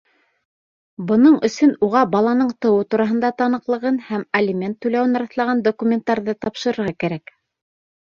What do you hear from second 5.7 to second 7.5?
документтарҙы тапшырырға кәрәк.